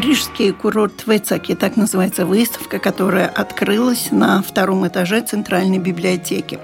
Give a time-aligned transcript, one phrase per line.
[0.00, 6.58] Рижский курорт Вецаки, так называется выставка, которая открылась на втором этаже Центральной библиотеки.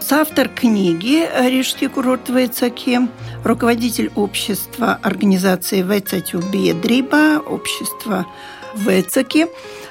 [0.00, 3.02] Соавтор книги «Рижский курорт Вецаки»,
[3.44, 8.26] руководитель общества организации Вецатю Бедриба, общество
[8.74, 9.46] Вецаки,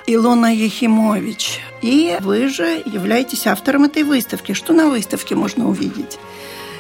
[0.05, 1.61] Илона Ехимович.
[1.81, 4.51] И вы же являетесь автором этой выставки.
[4.51, 6.19] Что на выставке можно увидеть?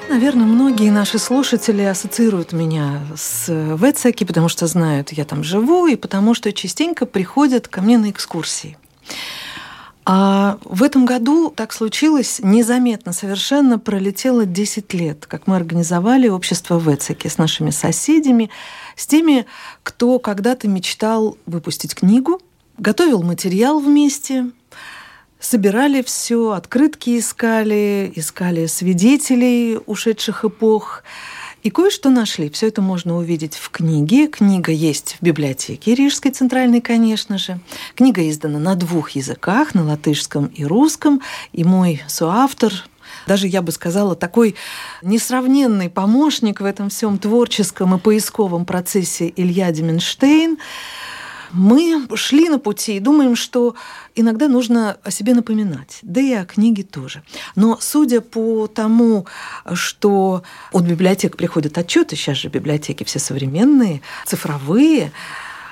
[0.07, 5.95] Наверное, многие наши слушатели ассоциируют меня с Вецеки, потому что знают, я там живу, и
[5.95, 8.77] потому что частенько приходят ко мне на экскурсии.
[10.05, 16.77] А в этом году так случилось, незаметно совершенно пролетело 10 лет, как мы организовали общество
[16.77, 18.51] Вецеки с нашими соседями,
[18.95, 19.47] с теми,
[19.81, 22.39] кто когда-то мечтал выпустить книгу,
[22.77, 24.51] готовил материал вместе,
[25.39, 31.03] собирали все, открытки искали, искали свидетелей ушедших эпох.
[31.63, 32.51] И кое-что нашли.
[32.51, 34.27] Все это можно увидеть в книге.
[34.27, 37.59] Книга есть в библиотеке Рижской центральной, конечно же.
[37.95, 41.21] Книга издана на двух языках, на латышском и русском.
[41.53, 42.71] И мой соавтор,
[43.25, 44.55] даже, я бы сказала, такой
[45.01, 50.59] несравненный помощник в этом всем творческом и поисковом процессе Илья Деменштейн–
[51.55, 53.75] мы шли на пути и думаем, что
[54.13, 57.23] иногда нужно о себе напоминать, да и о книге тоже.
[57.55, 59.25] Но судя по тому,
[59.73, 65.11] что от библиотек приходят отчеты, сейчас же библиотеки все современные, цифровые,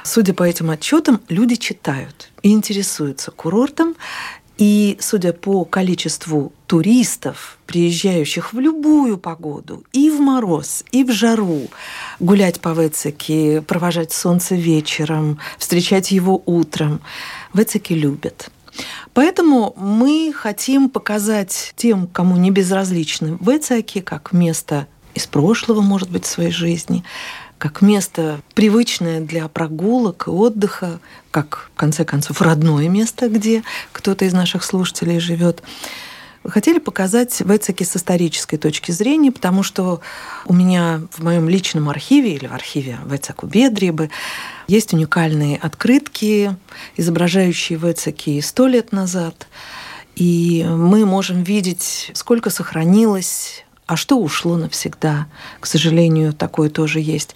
[0.06, 3.96] Судя по этим отчетам, люди читают и интересуются курортом,
[4.58, 11.68] и судя по количеству туристов, приезжающих в любую погоду, и в мороз, и в жару,
[12.20, 17.02] гулять по Вецеке, провожать солнце вечером, встречать его утром,
[17.54, 18.52] Вецеки любят.
[19.14, 26.26] Поэтому мы хотим показать тем, кому не безразличны Вецеки, как место из прошлого, может быть,
[26.26, 27.04] своей жизни,
[27.64, 31.00] как место привычное для прогулок и отдыха,
[31.32, 33.64] как, в конце концов, родное место, где
[33.94, 35.64] кто-то из наших слушателей живет.
[36.46, 40.02] Хотели показать Вецеки с исторической точки зрения, потому что
[40.46, 44.10] у меня в моем личном архиве или в архиве Вецеку Бедрибы
[44.68, 46.58] есть уникальные открытки,
[46.98, 49.48] изображающие Вецеки сто лет назад.
[50.18, 55.28] И мы можем видеть, сколько сохранилось а что ушло навсегда?
[55.60, 57.36] К сожалению, такое тоже есть.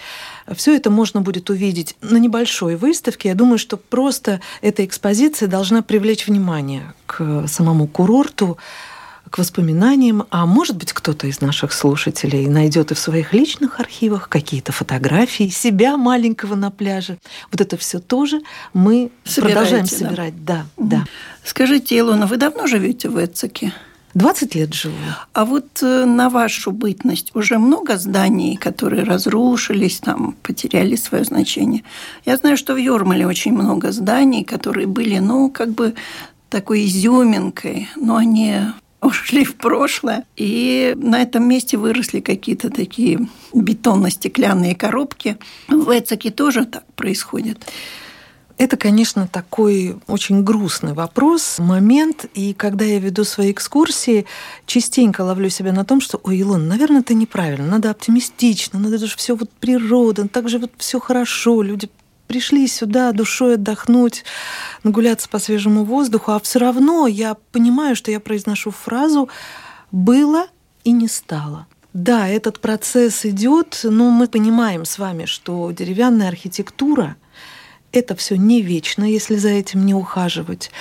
[0.55, 3.29] Все это можно будет увидеть на небольшой выставке.
[3.29, 8.57] Я думаю, что просто эта экспозиция должна привлечь внимание к самому курорту,
[9.29, 14.29] к воспоминаниям, а может быть, кто-то из наших слушателей найдет и в своих личных архивах
[14.29, 17.19] какие-то фотографии себя маленького на пляже.
[17.51, 18.41] Вот это все тоже
[18.73, 19.91] мы Собираете, продолжаем да?
[19.91, 20.45] собирать.
[20.45, 20.87] Да, угу.
[20.87, 21.05] да.
[21.43, 23.73] Скажите, Илона, вы давно живете в Эцике?
[24.17, 24.95] 20 лет живу.
[25.33, 31.83] А вот э, на вашу бытность уже много зданий, которые разрушились, там, потеряли свое значение.
[32.25, 35.93] Я знаю, что в Юрмале очень много зданий, которые были, ну, как бы
[36.49, 38.55] такой изюминкой, но они
[39.01, 40.23] ушли в прошлое.
[40.35, 43.19] И на этом месте выросли какие-то такие
[43.53, 45.37] бетонно-стеклянные коробки.
[45.67, 47.71] В Эцеке тоже так происходит.
[48.57, 52.25] Это, конечно, такой очень грустный вопрос, момент.
[52.33, 54.25] И когда я веду свои экскурсии,
[54.65, 59.15] частенько ловлю себя на том, что, ой, Илон, наверное, это неправильно, надо оптимистично, надо же
[59.15, 61.89] все вот природа, так же вот все хорошо, люди
[62.25, 64.25] пришли сюда душой отдохнуть,
[64.83, 69.29] нагуляться по свежему воздуху, а все равно я понимаю, что я произношу фразу
[69.91, 70.47] «было
[70.83, 71.67] и не стало».
[71.93, 77.17] Да, этот процесс идет, но мы понимаем с вами, что деревянная архитектура–
[77.97, 80.71] это все не вечно, если за этим не ухаживать.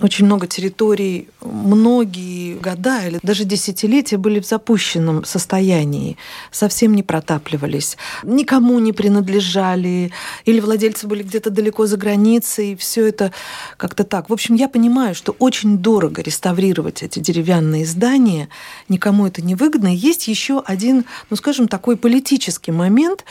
[0.00, 6.16] Очень много территорий, многие года или даже десятилетия были в запущенном состоянии,
[6.50, 10.12] совсем не протапливались, никому не принадлежали,
[10.44, 13.32] или владельцы были где-то далеко за границей, все это
[13.76, 14.28] как-то так.
[14.28, 18.48] В общем, я понимаю, что очень дорого реставрировать эти деревянные здания,
[18.88, 19.94] никому это не выгодно.
[19.94, 23.24] Есть еще один, ну скажем, такой политический момент.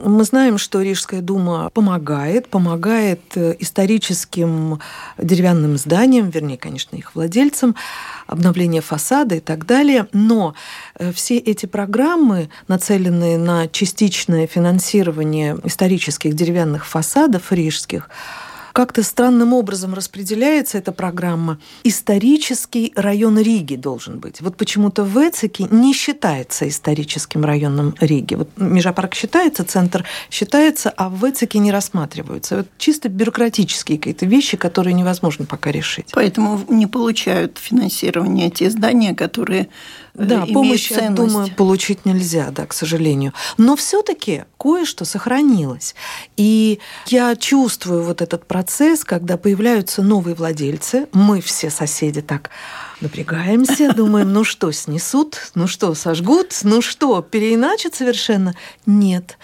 [0.00, 4.78] Мы знаем, что Рижская дума помогает, помогает помогает э, историческим
[5.16, 7.74] деревянным зданиям, вернее, конечно, их владельцам,
[8.26, 10.08] обновление фасада и так далее.
[10.12, 10.54] Но
[10.98, 18.10] э, все эти программы, нацеленные на частичное финансирование исторических деревянных фасадов рижских,
[18.72, 21.58] как-то странным образом распределяется эта программа.
[21.84, 24.40] Исторический район Риги должен быть.
[24.40, 28.34] Вот почему-то Вецеки не считается историческим районом Риги.
[28.34, 32.58] Вот Межапарк считается, центр считается, а в Вецеке не рассматриваются.
[32.58, 36.10] Вот чисто бюрократические какие-то вещи, которые невозможно пока решить.
[36.12, 39.68] Поэтому не получают финансирование те здания, которые
[40.14, 43.32] да, помощь, я думаю, получить нельзя, да, к сожалению.
[43.56, 45.94] Но все-таки кое-что сохранилось.
[46.36, 51.08] И я чувствую вот этот процесс, когда появляются новые владельцы.
[51.12, 52.50] Мы все соседи так
[53.02, 58.54] напрягаемся, думаем, ну что, снесут, ну что, сожгут, ну что, переиначат совершенно?
[58.86, 59.36] Нет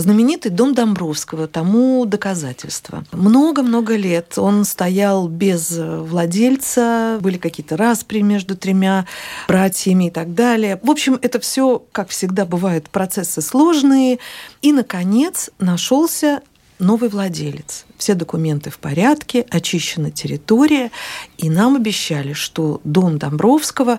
[0.00, 3.04] знаменитый дом Домбровского тому доказательство.
[3.12, 9.06] Много-много лет он стоял без владельца, были какие-то распри между тремя
[9.48, 10.78] братьями и так далее.
[10.82, 14.18] В общем, это все, как всегда бывает, процессы сложные.
[14.62, 16.42] И, наконец, нашелся
[16.78, 17.84] новый владелец.
[17.98, 20.90] Все документы в порядке, очищена территория,
[21.36, 23.98] и нам обещали, что дом Домбровского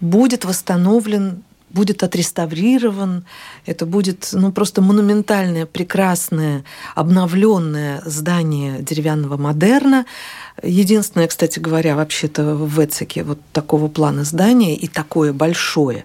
[0.00, 1.44] будет восстановлен
[1.74, 3.24] будет отреставрирован,
[3.66, 6.64] это будет ну, просто монументальное, прекрасное,
[6.94, 10.06] обновленное здание деревянного модерна.
[10.62, 16.04] Единственное, кстати говоря, вообще-то в Эцике вот такого плана здания и такое большое.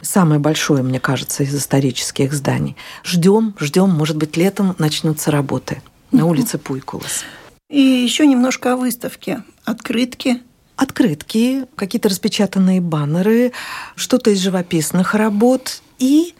[0.00, 2.76] Самое большое, мне кажется, из исторических зданий.
[3.04, 7.24] Ждем, ждем, может быть, летом начнутся работы на улице Пуйкулас.
[7.68, 9.42] И еще немножко о выставке.
[9.64, 10.42] Открытки,
[10.76, 13.52] открытки, какие-то распечатанные баннеры,
[13.94, 15.82] что-то из живописных работ.
[15.98, 16.34] И,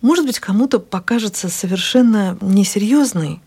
[0.00, 3.40] может быть, кому-то покажется совершенно несерьезной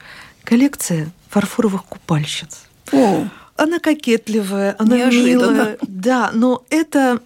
[0.44, 2.62] коллекция фарфоровых купальщиц.
[2.94, 3.28] О.
[3.58, 5.52] Она кокетливая, она Неожиданно.
[5.52, 5.78] милая.
[5.82, 7.20] Да, но это,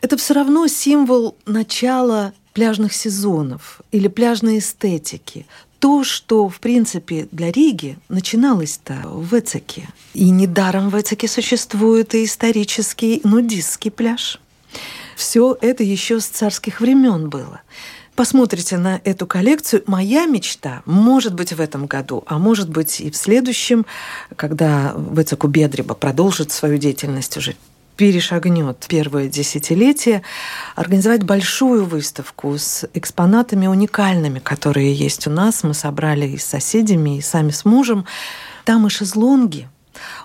[0.00, 5.46] это все равно символ начала пляжных сезонов или пляжной эстетики
[5.82, 9.88] то, что, в принципе, для Риги начиналось-то в Эцеке.
[10.14, 14.40] И недаром в Эцеке существует и исторический нудистский пляж.
[15.16, 17.62] Все это еще с царских времен было.
[18.14, 19.82] Посмотрите на эту коллекцию.
[19.88, 23.84] Моя мечта, может быть, в этом году, а может быть и в следующем,
[24.36, 27.56] когда Вецеку Бедриба продолжит свою деятельность уже
[27.96, 30.22] перешагнет первое десятилетие,
[30.74, 35.62] организовать большую выставку с экспонатами уникальными, которые есть у нас.
[35.62, 38.06] Мы собрали и с соседями, и сами с мужем.
[38.64, 39.68] Там и шезлонги,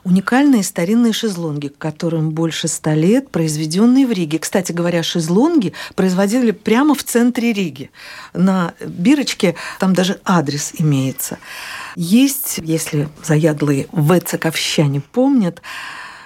[0.04, 4.40] уникальные старинные шезлонги, которым больше ста лет, произведенные в Риге.
[4.40, 7.92] Кстати говоря, шезлонги производили прямо в центре Риги.
[8.34, 11.38] На бирочке там даже адрес имеется.
[11.96, 15.62] Есть, если заядлые вецековщане помнят,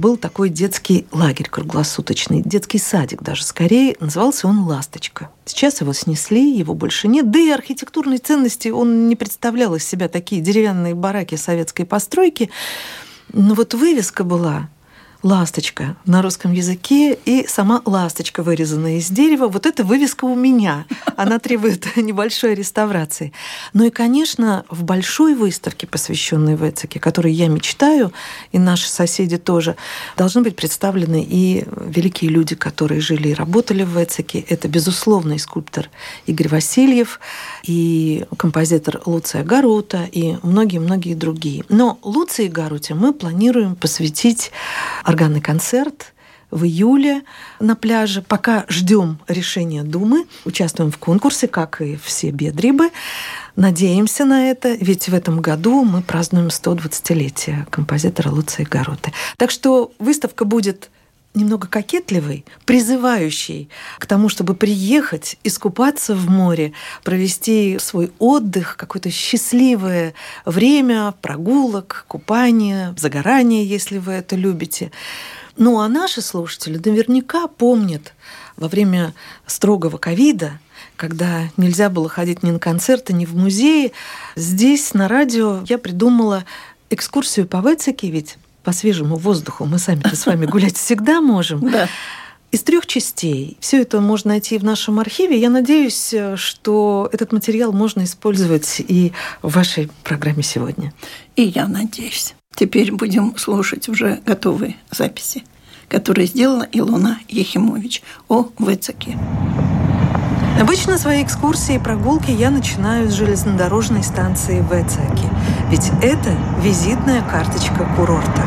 [0.01, 5.29] был такой детский лагерь круглосуточный, детский садик даже скорее, назывался он «Ласточка».
[5.45, 10.09] Сейчас его снесли, его больше нет, да и архитектурной ценности он не представлял из себя
[10.09, 12.49] такие деревянные бараки советской постройки.
[13.31, 14.69] Но вот вывеска была
[15.23, 19.47] ласточка на русском языке и сама ласточка, вырезанная из дерева.
[19.47, 20.85] Вот эта вывеска у меня.
[21.15, 23.33] Она требует небольшой реставрации.
[23.73, 28.11] Ну и, конечно, в большой выставке, посвященной Вецеке, которой я мечтаю,
[28.51, 29.75] и наши соседи тоже,
[30.17, 34.39] должны быть представлены и великие люди, которые жили и работали в Вецеке.
[34.49, 35.89] Это, безусловно, скульптор
[36.25, 37.19] Игорь Васильев,
[37.63, 41.63] и композитор Луция Гарута, и многие-многие другие.
[41.69, 44.51] Но Луции Гаруте мы планируем посвятить
[45.11, 46.13] органный концерт
[46.51, 47.23] в июле
[47.59, 48.21] на пляже.
[48.21, 52.91] Пока ждем решения Думы, участвуем в конкурсе, как и все бедрибы.
[53.57, 59.11] Надеемся на это, ведь в этом году мы празднуем 120-летие композитора Луции Гаруты.
[59.37, 60.89] Так что выставка будет
[61.33, 63.69] немного кокетливый, призывающий
[63.99, 66.73] к тому, чтобы приехать, искупаться в море,
[67.03, 70.13] провести свой отдых, какое-то счастливое
[70.45, 74.91] время прогулок, купания, загорания, если вы это любите.
[75.57, 78.13] Ну а наши слушатели наверняка помнят
[78.57, 79.13] во время
[79.45, 80.59] строгого ковида,
[80.95, 83.91] когда нельзя было ходить ни на концерты, ни в музеи,
[84.35, 86.45] здесь на радио я придумала
[86.89, 91.61] экскурсию по Вецеке, ведь по свежему воздуху мы сами с вами гулять всегда можем.
[91.71, 91.87] Да.
[92.51, 93.55] Из трех частей.
[93.61, 95.39] Все это можно найти в нашем архиве.
[95.39, 100.93] Я надеюсь, что этот материал можно использовать и в вашей программе сегодня.
[101.37, 102.35] И я надеюсь.
[102.53, 105.45] Теперь будем слушать уже готовые записи,
[105.87, 109.17] которые сделала Илона Ехимович о Вецаке.
[110.61, 115.27] Обычно свои экскурсии и прогулки я начинаю с железнодорожной станции Вецаки.
[115.71, 118.43] Ведь это визитная карточка курорта.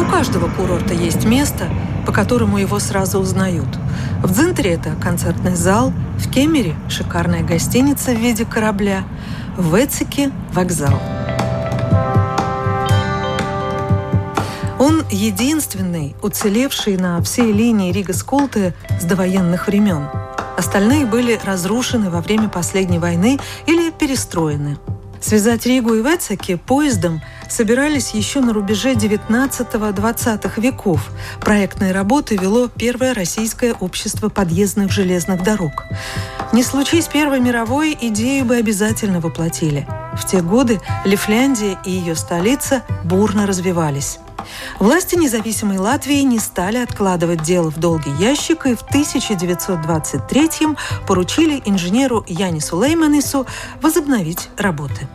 [0.00, 1.66] У каждого курорта есть место,
[2.06, 3.68] по которому его сразу узнают.
[4.22, 9.02] В Дзинтере это концертный зал, в Кемере– шикарная гостиница в виде корабля,
[9.58, 10.98] в Эцике– вокзал.
[14.88, 20.08] Он единственный, уцелевший на всей линии Рига-Сколты с довоенных времен.
[20.56, 24.78] Остальные были разрушены во время последней войны или перестроены.
[25.20, 31.10] Связать Ригу и Вецеки поездом собирались еще на рубеже 19-20 веков.
[31.38, 35.84] Проектные работы вело Первое российское общество подъездных железных дорог.
[36.54, 39.86] Не случись Первой мировой, идею бы обязательно воплотили.
[40.14, 44.18] В те годы Лифляндия и ее столица бурно развивались.
[44.78, 50.76] Власти независимой Латвии не стали откладывать дело в долгий ящик и в 1923-м
[51.06, 53.46] поручили инженеру Янису Лейманису
[53.80, 55.08] возобновить работы.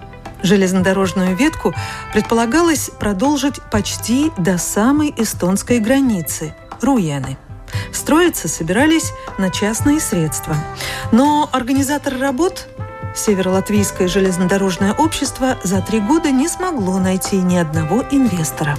[0.44, 1.74] Железнодорожную ветку
[2.12, 7.38] предполагалось продолжить почти до самой эстонской границы– Руяны.
[7.94, 10.56] Строиться собирались на частные средства.
[11.12, 12.68] Но организатор работ
[13.16, 18.76] Северо-Латвийское железнодорожное общество за три года не смогло найти ни одного инвестора.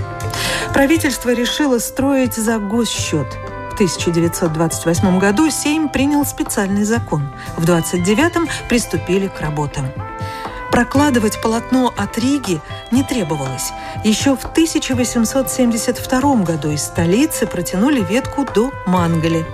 [0.73, 3.29] Правительство решило строить за госсчет.
[3.71, 7.29] В 1928 году Сейм принял специальный закон.
[7.57, 9.91] В 1929 приступили к работам.
[10.75, 12.61] Прокладывать полотно от Риги
[12.91, 13.73] не требовалось.
[14.03, 19.47] Еще в 1872 году из столицы протянули ветку до Мангали.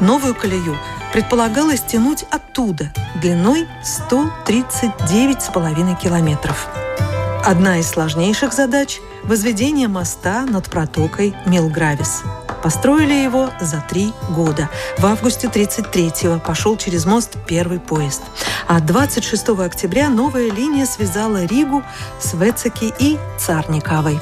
[0.00, 0.76] Новую колею
[1.12, 6.68] предполагалось тянуть оттуда, длиной 139,5 километров.
[7.44, 12.22] Одна из сложнейших задач– возведение моста над протокой Милгравис.
[12.62, 14.68] Построили его за три года.
[14.98, 18.22] В августе 33-го пошел через мост первый поезд.
[18.66, 21.84] А 26 октября новая линия связала Ригу
[22.18, 24.18] с Вецеки и Царниковой.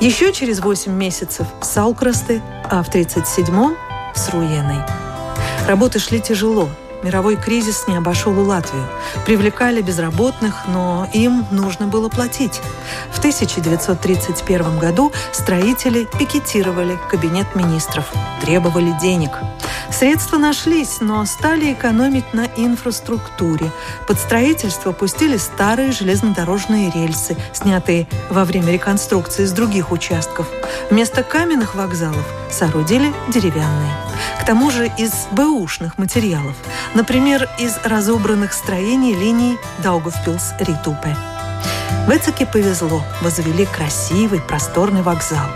[0.00, 3.76] Еще через 8 месяцев– Салкрасты, а в 37-м–
[4.14, 5.01] с Руеной.
[5.66, 6.68] Работы шли тяжело.
[7.02, 8.84] Мировой кризис не обошел и Латвию.
[9.26, 12.60] Привлекали безработных, но им нужно было платить.
[13.10, 19.30] В 1931 году строители пикетировали кабинет министров, требовали денег.
[19.90, 23.70] Средства нашлись, но стали экономить на инфраструктуре.
[24.06, 30.46] Под строительство пустили старые железнодорожные рельсы, снятые во время реконструкции с других участков.
[30.90, 34.11] Вместо каменных вокзалов соорудили деревянные.
[34.40, 36.56] К тому же из бэушных материалов,
[36.94, 41.16] например, из разобранных строений линий Даугавпилс-Ритупе.
[42.06, 45.46] В Эцике повезло, возвели красивый просторный вокзал.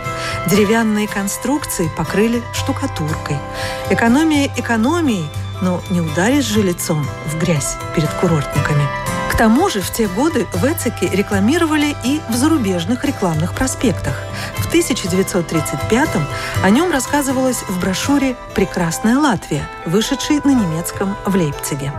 [0.46, 3.36] Деревянные конструкции покрыли штукатуркой.
[3.90, 5.26] Экономия экономией,
[5.60, 9.05] но не ударишь же лицом в грязь перед курортниками.
[9.30, 14.14] К тому же в те годы в Эцике рекламировали и в зарубежных рекламных проспектах.
[14.56, 16.24] В 1935-м
[16.62, 21.92] о нем рассказывалось в брошюре «Прекрасная Латвия», вышедшей на немецком в Лейпциге.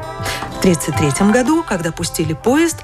[0.56, 2.78] В 1933 году, когда пустили поезд,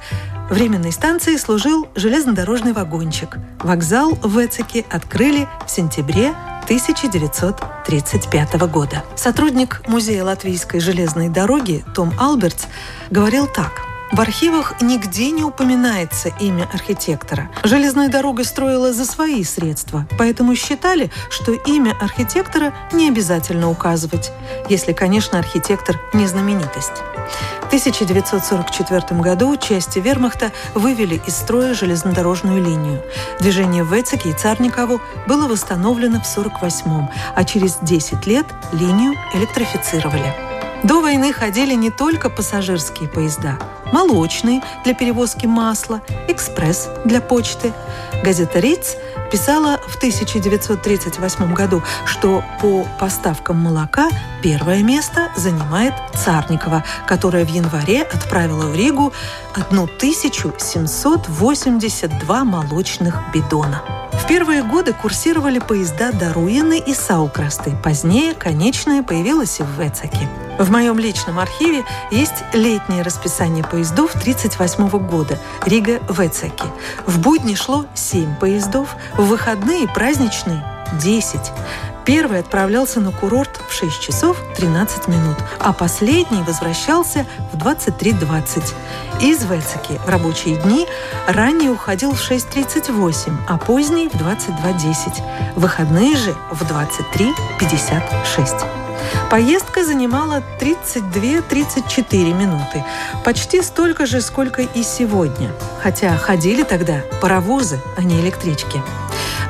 [0.50, 3.38] Временной станцией служил железнодорожный вагончик.
[3.60, 6.36] Вокзал в Эцике открыли в сентябре
[6.66, 9.04] 1935 года.
[9.16, 12.66] Сотрудник Музея Латвийской железной дороги Том Албертс
[13.10, 13.72] говорил так–
[14.14, 17.50] в архивах нигде не упоминается имя архитектора.
[17.64, 24.32] Железная дорога строила за свои средства, поэтому считали, что имя архитектора не обязательно указывать,
[24.70, 27.02] если, конечно, архитектор не знаменитость.
[27.62, 33.02] В 1944 году части вермахта вывели из строя железнодорожную линию.
[33.40, 40.53] Движение в Эцике и Царникову было восстановлено в 1948 а через 10 лет линию электрифицировали.
[40.84, 43.58] До войны ходили не только пассажирские поезда–
[43.94, 47.72] молочный для перевозки масла, экспресс для почты.
[48.24, 48.98] Газета «Риц»
[49.32, 54.10] писала в 1938 году, что по поставкам молока
[54.42, 59.14] первое место занимает Царникова, которая в январе отправила в Ригу
[59.54, 63.82] 1782 молочных бидона.
[64.12, 67.78] В первые годы курсировали поезда до Руины и Саукрасты.
[67.84, 70.28] Позднее конечная появилась и в Вецаке.
[70.58, 76.66] В моем личном архиве есть летнее расписание поездов 1938 года Рига-Вецаки.
[77.06, 80.64] В будни шло 7 поездов, в выходные праздничные–
[81.02, 81.40] 10.
[82.06, 88.74] Первый отправлялся на курорт в 6 часов 13 минут, а последний возвращался в 23.20.
[89.22, 90.86] Из Вецаки рабочие дни
[91.28, 95.24] ранее уходил в 6.38, а поздний в 22.10.
[95.56, 98.83] Выходные же в 23.56.
[99.30, 102.84] Поездка занимала 32-34 минуты.
[103.24, 105.52] Почти столько же, сколько и сегодня.
[105.82, 108.82] Хотя ходили тогда паровозы, а не электрички.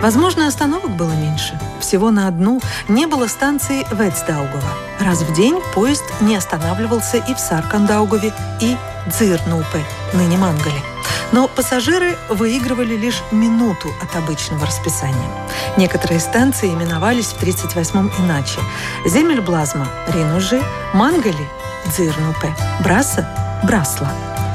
[0.01, 1.57] Возможно, остановок было меньше.
[1.79, 4.73] Всего на одну не было станции Вецдаугова.
[4.99, 8.75] Раз в день поезд не останавливался и в Саркандаугове, и
[9.07, 9.83] Дзирнупе,
[10.13, 10.92] ныне Мангале.
[11.33, 15.29] Но пассажиры выигрывали лишь минуту от обычного расписания.
[15.77, 18.59] Некоторые станции именовались в 1938-м иначе.
[19.07, 20.61] Земельблазма– Ринужи,
[20.93, 21.49] Мангали–
[21.87, 23.27] Дзирнупе, Браса–
[23.63, 24.11] Брасла.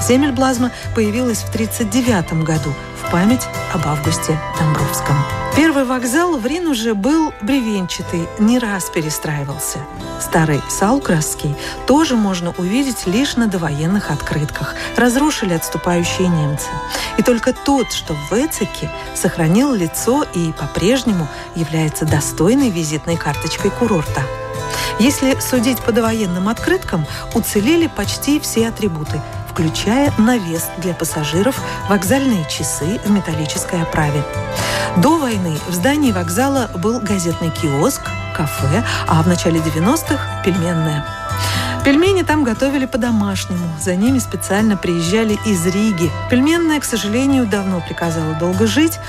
[0.07, 2.73] Земельблазма появилась в 1939 году
[3.13, 5.17] память об Августе Домбровском.
[5.57, 9.79] Первый вокзал в Ринуже был бревенчатый, не раз перестраивался.
[10.21, 14.75] Старый Саукрасский тоже можно увидеть лишь на довоенных открытках.
[14.97, 16.69] Разрушили отступающие немцы.
[17.17, 24.23] И только тот, что в Эцике, сохранил лицо и по-прежнему является достойной визитной карточкой курорта.
[25.01, 29.21] Если судить по довоенным открыткам, уцелели почти все атрибуты–
[29.59, 34.23] включая навес для пассажиров, вокзальные часы в металлической оправе.
[34.99, 38.03] До войны в здании вокзала был газетный киоск,
[38.37, 41.05] кафе, а в начале 90-х– пельменная.
[41.85, 43.69] Пельмени там готовили по-домашнему.
[43.81, 46.09] За ними специально приезжали из Риги.
[46.31, 49.01] Пельменная, к сожалению, давно приказала долго жить.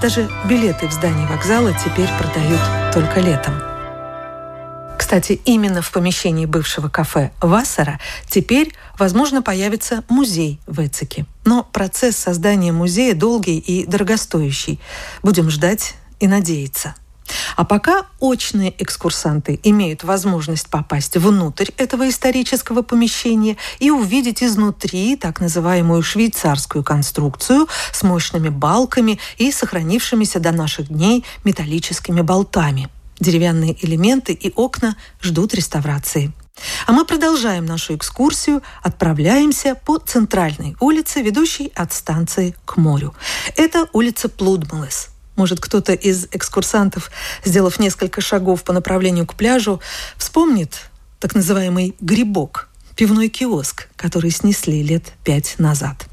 [0.00, 2.60] Даже билеты в здании вокзала теперь продают
[2.94, 3.77] только летом.
[5.08, 7.98] Кстати, именно в помещении бывшего кафе «Вассера»
[8.28, 11.24] теперь, возможно, появится музей в Эцике.
[11.46, 14.78] Но процесс создания музея долгий и дорогостоящий.
[15.22, 16.94] Будем ждать и надеяться.
[17.56, 25.40] А пока очные экскурсанты имеют возможность попасть внутрь этого исторического помещения и увидеть изнутри так
[25.40, 34.32] называемую швейцарскую конструкцию с мощными балками и сохранившимися до наших дней металлическими болтами– Деревянные элементы
[34.32, 36.32] и окна ждут реставрации.
[36.86, 43.14] А мы продолжаем нашу экскурсию, отправляемся по центральной улице, ведущей от станции к морю.
[43.56, 45.08] Это улица Плудмалес.
[45.36, 47.10] Может, кто-то из экскурсантов,
[47.44, 49.80] сделав несколько шагов по направлению к пляжу,
[50.16, 56.08] вспомнит так называемый «грибок», пивной киоск, который снесли лет пять назад.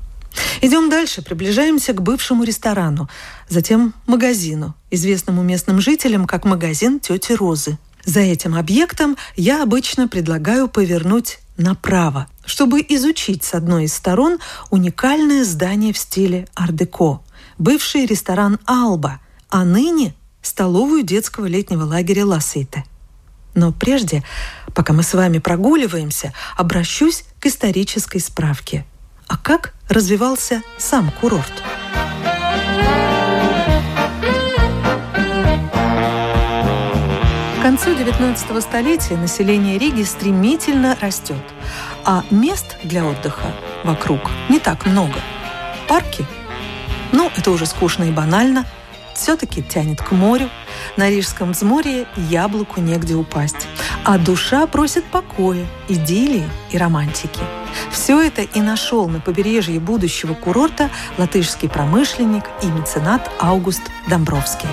[0.62, 3.10] Идем дальше, приближаемся к бывшему ресторану,
[3.50, 7.78] затем магазину, известному местным жителям как магазин тети Розы.
[8.06, 15.44] За этим объектом я обычно предлагаю повернуть направо, чтобы изучить с одной из сторон уникальное
[15.44, 17.22] здание в стиле ар-деко,
[17.58, 19.20] бывший ресторан «Алба»,
[19.50, 22.86] а ныне столовую детского летнего лагеря «Лассейте».
[23.56, 24.24] Но прежде,
[24.74, 28.86] пока мы с вами прогуливаемся, обращусь к исторической справке–
[29.28, 31.52] а как развивался сам курорт?
[37.58, 41.42] К концу XIX столетия население Риги стремительно растет,
[42.04, 43.48] а мест для отдыха
[43.84, 45.20] вокруг не так много.
[45.88, 46.26] Парки?
[47.12, 48.66] Ну, это уже скучно и банально.
[49.16, 50.50] Все-таки тянет к морю.
[50.98, 53.68] На Рижском взморье яблоку негде упасть.
[54.04, 57.40] А душа просит покоя, идиллии и романтики–
[57.96, 64.68] все это и нашел на побережье будущего курорта латышский промышленник и меценат Аугуст Домбровский.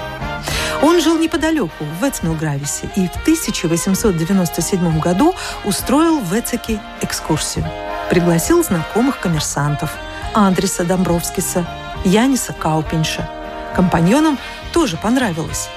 [0.82, 7.64] Он жил неподалеку, в Вецмилгрависе, и в 1897 году устроил в Эцеке экскурсию.
[8.10, 9.92] Пригласил знакомых коммерсантов
[10.34, 11.64] Андреса Домбровскиса,
[12.04, 13.30] Яниса Каупинша.
[13.76, 14.36] Компаньонам
[14.72, 15.68] тоже понравилось.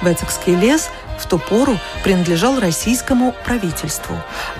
[0.00, 0.88] Вецекский лес
[1.18, 4.16] в ту пору принадлежал российскому правительству,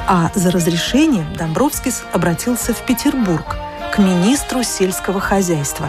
[0.07, 3.57] а за разрешением Домбровскис обратился в Петербург
[3.93, 5.88] к министру сельского хозяйства.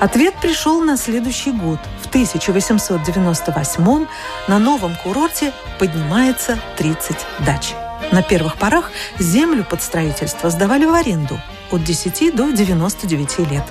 [0.00, 1.78] Ответ пришел на следующий год.
[2.02, 4.06] В 1898
[4.48, 7.74] на новом курорте поднимается 30 дач.
[8.10, 13.64] На первых порах землю под строительство сдавали в аренду от 10 до 99 лет.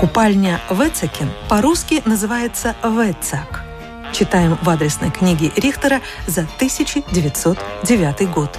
[0.00, 3.61] Купальня Вецекин по-русски называется Вецак–
[4.22, 8.56] Читаем в адресной книге Рихтера за 1909 год.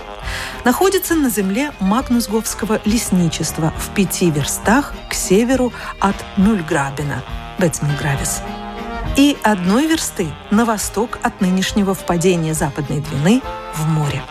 [0.66, 5.72] Находится на земле Магнусговского лесничества в пяти верстах к северу
[6.02, 7.24] от Мюльграбена,
[7.60, 8.42] Бетсмилгравис,
[9.16, 13.42] и одной версты на восток от нынешнего впадения Западной Двины
[13.74, 14.22] в море.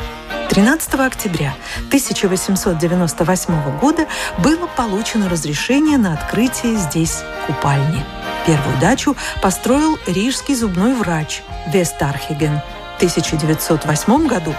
[0.50, 1.54] 13 октября
[1.86, 8.04] 1898 года было получено разрешение на открытие здесь купальни–
[8.46, 12.60] Первую дачу построил рижский зубной врач Вестархиген.
[12.94, 14.54] В 1908 году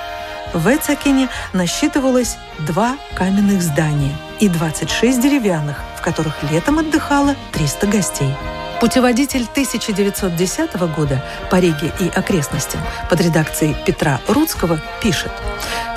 [0.54, 8.36] в Эцакине насчитывалось два каменных здания и 26 деревянных, в которых летом отдыхало 300 гостей.
[8.80, 15.32] Путеводитель 1910 года по Риге и окрестностям под редакцией Петра Рудского пишет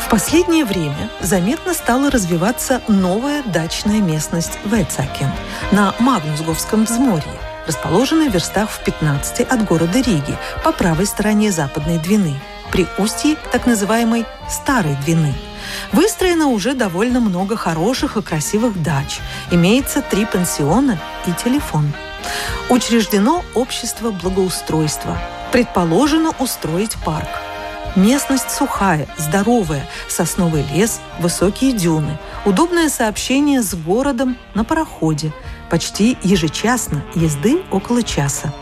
[0.07, 5.33] в последнее время заметно стала развиваться новая дачная местность Вецакен
[5.73, 11.99] на Магнусговском взморье, расположенная в верстах в 15 от города Риги по правой стороне Западной
[11.99, 15.35] Двины, при устье так называемой Старой Двины.
[15.93, 19.19] Выстроено уже довольно много хороших и красивых дач.
[19.51, 21.93] Имеется три пансиона и телефон.
[22.69, 25.19] Учреждено общество благоустройства.
[25.53, 27.29] Предположено устроить парк–
[27.97, 35.33] Местность сухая, здоровая, сосновый лес, высокие дюны, удобное сообщение с городом на пароходе,
[35.71, 38.53] почти ежечасно, езды около часа.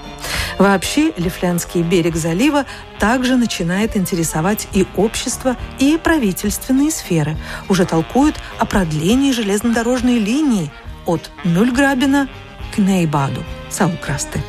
[0.59, 2.64] Вообще, Лифлянский берег залива
[2.99, 7.37] также начинает интересовать и общество, и правительственные сферы.
[7.69, 10.71] Уже толкуют о продлении железнодорожной линии
[11.07, 12.29] от Мюльграбина
[12.75, 14.40] к Нейбаду, Саукрасты.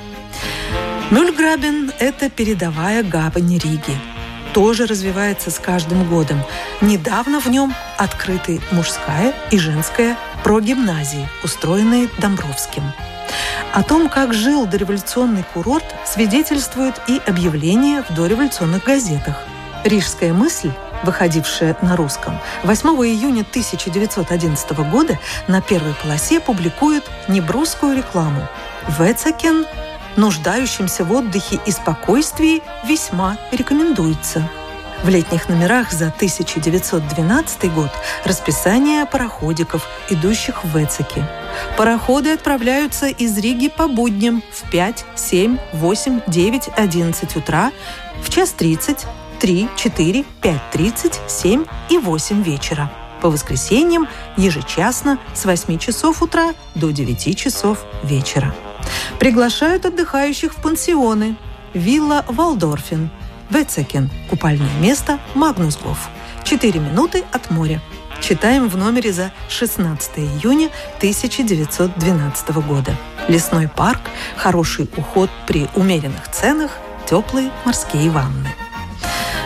[1.12, 3.98] Мюльграбен– это передовая гавань Риги–
[4.56, 6.42] тоже развивается с каждым годом.
[6.80, 12.84] Недавно в нем открыты мужская и женская прогимназии, устроенные Домбровским.
[13.74, 19.44] О том, как жил дореволюционный курорт, свидетельствует и объявление в дореволюционных газетах.
[19.84, 20.72] «Рижская мысль»
[21.04, 28.48] выходившая на русском, 8 июня 1911 года на первой полосе публикует небрусскую рекламу.
[29.00, 29.66] Вецакен
[30.16, 34.48] нуждающимся в отдыхе и спокойствии весьма рекомендуется.
[35.06, 37.92] В летних номерах за 1912 год
[38.24, 41.24] расписание пароходиков, идущих в Вецеке.
[41.78, 47.72] Пароходы отправляются из Риги по будням в 5, 7, 8, 9, 11 утра,
[48.24, 49.06] в час 30,
[49.40, 52.92] 3, 4, 5, 30, 7 и 8 вечера.
[53.22, 58.56] По воскресеньям ежечасно с 8 часов утра до 9 часов вечера.
[59.20, 61.36] Приглашают отдыхающих в пансионы.
[61.76, 63.12] Вилла Валдорфин,
[63.50, 66.10] Вецекен, купальное место Магнусгоф.
[66.44, 67.82] Четыре минуты от моря.
[68.22, 72.96] Читаем в номере за 16 июня 1912 года.
[73.28, 74.02] Лесной парк,
[74.36, 76.72] хороший уход при умеренных ценах,
[77.08, 78.50] теплые морские ванны.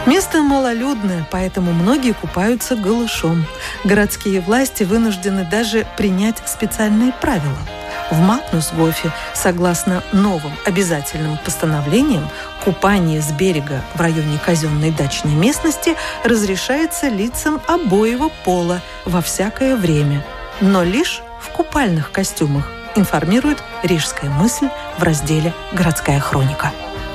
[0.05, 3.45] Место малолюдное, поэтому многие купаются голышом.
[3.83, 7.57] Городские власти вынуждены даже принять специальные правила–
[8.11, 12.27] в Матнусгофе, согласно новым обязательным постановлениям,
[12.69, 20.23] купание с берега в районе казенной дачной местности разрешается лицам обоего пола во всякое время,
[20.61, 26.71] но лишь в купальных костюмах, информирует «Рижская мысль» в разделе «Городская хроника».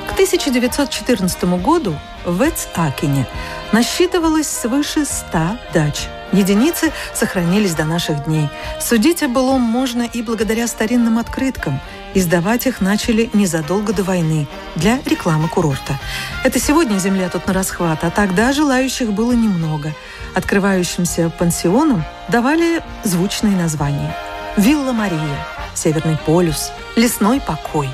[0.08, 3.24] К 1914 году в Эцакине
[3.70, 5.38] насчитывалось свыше 100
[5.72, 8.48] дач– Единицы сохранились до наших дней.
[8.80, 11.80] Судить о былом можно и благодаря старинным открыткам.
[12.14, 14.46] Издавать их начали незадолго до войны
[14.76, 15.98] для рекламы курорта.
[16.44, 19.92] Это сегодня земля тут на расхват, а тогда желающих было немного.
[20.32, 24.14] Открывающимся пансионам давали звучные названия.
[24.56, 27.88] «Вилла Мария», «Северный полюс», «Лесной покой».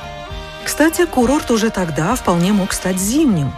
[0.65, 3.53] Кстати, курорт уже тогда вполне мог стать зимним.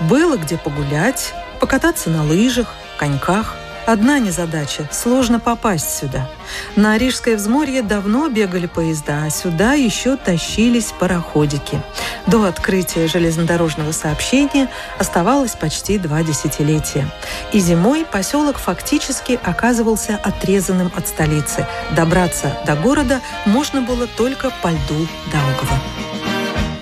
[0.00, 6.28] Было где погулять, покататься на лыжах, коньках– Одна незадача– сложно попасть сюда.
[6.74, 11.80] На Рижское взморье давно бегали поезда, а сюда еще тащились пароходики.
[12.26, 14.68] До открытия железнодорожного сообщения
[14.98, 17.08] оставалось почти два десятилетия.
[17.52, 21.64] И зимой поселок фактически оказывался отрезанным от столицы.
[21.94, 26.05] Добраться до города можно было только по льду Даугава.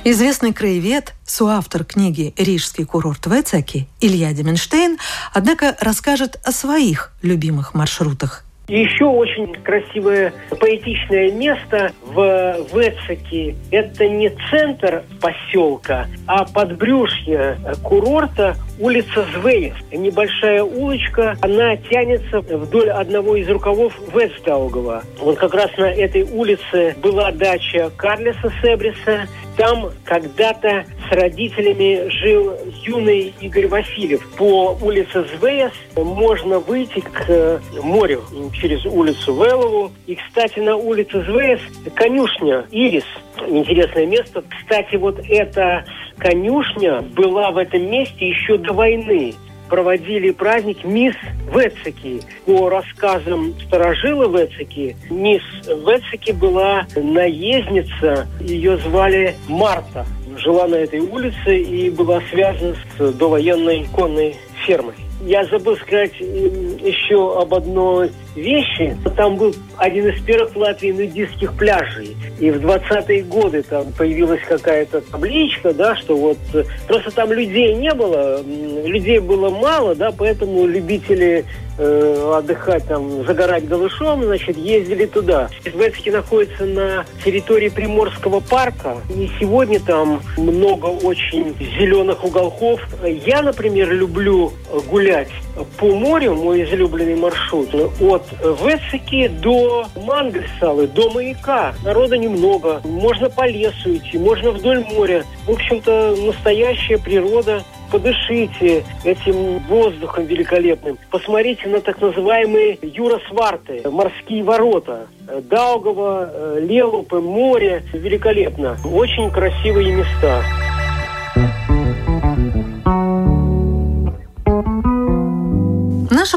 [0.07, 4.99] Известный краевед, соавтор книги «Рижский курорт Вецаки» Илья Деменштейн,
[5.33, 13.57] однако расскажет о своих любимых маршрутах еще очень красивое поэтичное место в Вецеке.
[13.71, 19.75] Это не центр поселка, а подбрюшье курорта улица Звейс.
[19.93, 25.03] Небольшая улочка, она тянется вдоль одного из рукавов Вестаугова.
[25.21, 29.29] Вот как раз на этой улице была дача Карлеса Себриса.
[29.57, 34.27] Там когда-то с родителями жил юный Игорь Васильев.
[34.37, 39.93] По улице Звейс можно выйти к морю через улицу Велову.
[40.07, 41.61] И, кстати, на улице Звейс
[41.95, 43.05] конюшня Ирис.
[43.47, 44.43] Интересное место.
[44.61, 45.85] Кстати, вот эта
[46.19, 49.35] конюшня была в этом месте еще до войны
[49.75, 51.17] проводили праздник мисс
[51.53, 52.21] Вецеки.
[52.47, 60.07] По рассказам старожила Вецеки, мисс Вецеки была наездница, ее звали Марта.
[60.39, 64.95] Жила на этой улице и была связана с довоенной конной фермой.
[65.27, 68.97] Я забыл сказать еще об одной вещи.
[69.17, 72.17] Там был один из первых в Латвии нудистских пляжей.
[72.39, 76.39] И в 20-е годы там появилась какая-то табличка, да, что вот
[76.87, 81.45] просто там людей не было, людей было мало, да, поэтому любители
[81.79, 85.49] э, отдыхать там, загорать голышом, значит, ездили туда.
[85.65, 92.81] Вецки находится на территории Приморского парка, и сегодня там много очень зеленых уголков.
[93.27, 94.53] Я, например, люблю
[94.91, 95.31] гулять
[95.79, 98.23] по морю, мой излюбленный маршрут, от
[98.63, 101.75] Вецики до Мангельсалы, до маяка.
[101.85, 102.81] Народа немного.
[102.85, 105.25] Можно по лесу идти, можно вдоль моря.
[105.47, 110.99] В общем-то, настоящая природа подышите этим воздухом великолепным.
[111.11, 115.07] Посмотрите на так называемые Юросварты, морские ворота.
[115.49, 117.85] Даугава, э, Лелупы, море.
[117.93, 118.77] Великолепно.
[118.85, 120.43] Очень красивые места.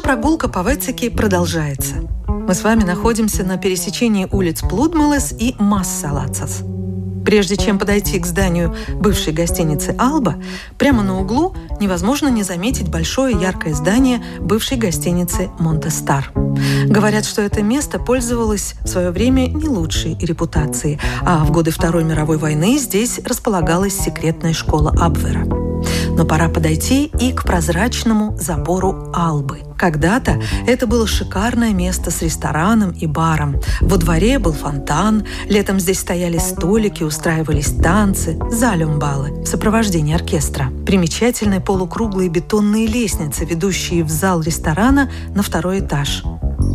[0.08, 1.96] Прогулка по Вецике продолжается.
[2.30, 6.62] Мы с вами находимся на пересечении улиц Плудмалес и Массалацас.
[7.26, 10.36] Прежде чем подойти к зданию бывшей гостиницы «Алба»,
[10.78, 16.32] прямо на углу невозможно не заметить большое яркое здание бывшей гостиницы «Монтестар».
[16.86, 22.06] Говорят, что это место пользовалось в свое время не лучшей репутацией, а в годы Второй
[22.06, 25.46] мировой войны здесь располагалась секретная школа Абвера.
[26.18, 29.60] Но пора подойти и к прозрачному забору Албы.
[29.78, 33.62] Когда-то это было шикарное место с рестораном и баром.
[33.82, 40.72] Во дворе был фонтан, летом здесь стояли столики, устраивались танцы, залюмбалы в сопровождении оркестра.
[40.88, 46.24] Примечательные полукруглые бетонные лестницы, ведущие в зал ресторана на второй этаж.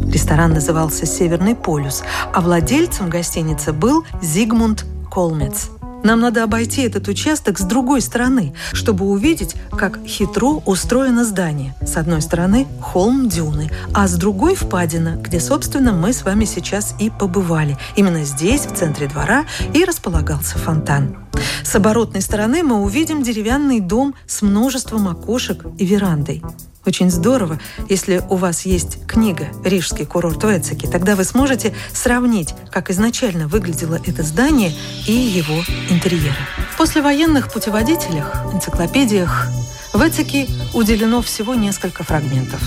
[0.06, 5.70] Ресторан назывался «Северный полюс», а владельцем гостиницы был Зигмунд Колмец–
[6.04, 11.74] нам надо обойти этот участок с другой стороны, чтобы увидеть, как хитро устроено здание.
[11.82, 16.94] С одной стороны холм дюны, а с другой впадина, где, собственно, мы с вами сейчас
[16.98, 17.76] и побывали.
[17.96, 21.16] Именно здесь, в центре двора, и располагался фонтан.
[21.64, 26.42] С оборотной стороны мы увидим деревянный дом с множеством окошек и верандой.
[26.84, 32.90] Очень здорово, если у вас есть книга «Рижский курорт Вецеки», тогда вы сможете сравнить, как
[32.90, 34.74] изначально выглядело это здание
[35.06, 36.34] и его интерьеры.
[36.72, 39.46] В послевоенных путеводителях, энциклопедиях
[39.94, 42.60] Вецеки уделено всего несколько фрагментов.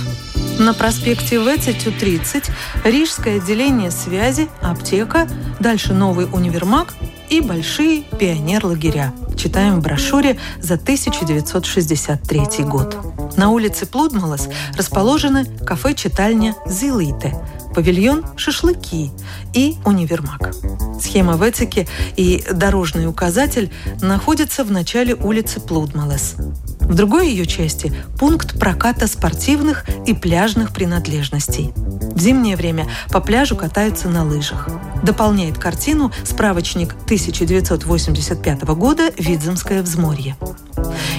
[0.60, 2.46] На проспекте Вецетю 30
[2.86, 5.28] Рижское отделение связи, аптека,
[5.60, 6.94] дальше новый универмаг
[7.30, 9.12] и большие пионер-лагеря.
[9.46, 12.98] Читаем в брошюре за 1963 год.
[13.38, 17.36] На улице Плудмалас расположены кафе-читальня «Зилите»,
[17.76, 19.12] павильон «Шашлыки»
[19.54, 20.56] и универмаг.
[21.00, 23.70] Схема Вецики и дорожный указатель
[24.02, 26.36] находятся в начале улицы Плудмалес.
[26.80, 31.74] В другой ее части– пункт проката спортивных и пляжных принадлежностей.
[31.76, 34.70] В зимнее время по пляжу катаются на лыжах.
[35.04, 40.38] Дополняет картину справочник 1985 года «Видземское взморье».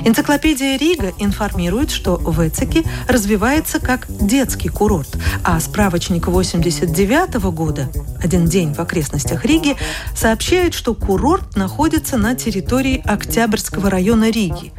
[0.05, 7.89] Энциклопедия Рига информирует, что Вецеки развивается как детский курорт, а справочник 89 года
[8.23, 9.75] «Один день в окрестностях Риги»
[10.15, 14.73] сообщает, что курорт находится на территории Октябрьского района Риги.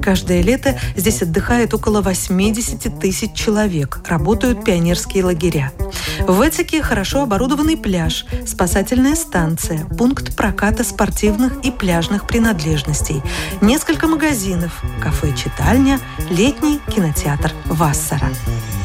[0.00, 5.72] Каждое лето здесь отдыхает около 80 тысяч человек, работают пионерские лагеря.
[6.20, 13.22] В Эцике хорошо оборудованный пляж, спасательная станция, пункт проката спортивных и пляжных принадлежностей,
[13.60, 15.98] несколько магазинов, кафе-читальня,
[16.30, 18.30] летний кинотеатр «Вассара».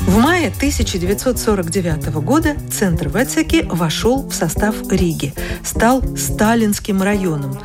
[0.05, 7.57] В мае 1949 года центр Вецеки вошел в состав Риги, стал Сталинским районом,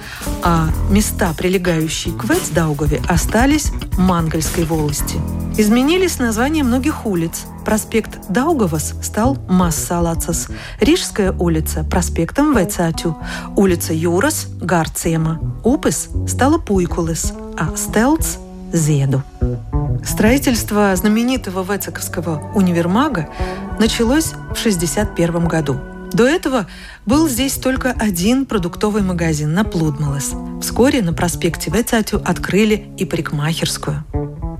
[0.42, 5.16] а места, прилегающие к Вецдаугове, остались Мангальской волости.
[5.58, 7.42] Изменились названия многих улиц.
[7.64, 10.46] Проспект Даугавас стал Массалацас,
[10.80, 13.18] Рижская улица– проспектом Вецатю,
[13.56, 18.36] улица Юрас– Гарцема, Упес стала Пуйкулес, а Стелц–
[18.72, 19.22] Зеду.
[20.04, 23.28] Строительство знаменитого Вецековского универмага
[23.78, 25.80] началось в 1961 году.
[26.12, 26.66] До этого
[27.04, 30.32] был здесь только один продуктовый магазин на Плудмалес.
[30.62, 34.04] Вскоре на проспекте Вецатю открыли и парикмахерскую.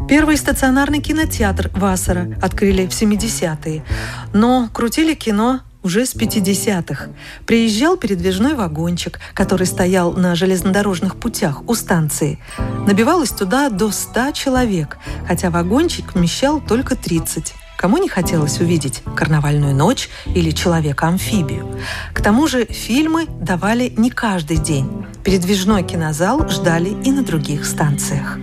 [0.09, 3.85] Первый стационарный кинотеатр Вассера открыли в 70-е,
[4.33, 7.07] но крутили кино уже с 50-х.
[7.47, 12.39] Приезжал передвижной вагончик, который стоял на железнодорожных путях у станции.
[12.87, 17.55] Набивалось туда до 100 человек, хотя вагончик вмещал только 30.
[17.79, 21.79] Кому не хотелось увидеть «Карнавальную ночь» или «Человека-амфибию».
[22.13, 25.07] К тому же фильмы давали не каждый день.
[25.25, 28.37] Передвижной кинозал ждали и на других станциях.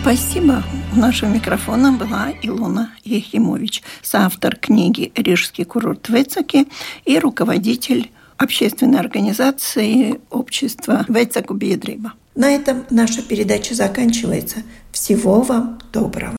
[0.00, 0.62] Спасибо
[0.96, 6.66] нашего микрофона была Илона Ехимович, соавтор книги «Рижский курорт Вецаки»
[7.04, 12.14] и руководитель общественной организации общества Вецаку Биедриба.
[12.34, 14.62] На этом наша передача заканчивается.
[14.92, 16.34] Всего вам доброго.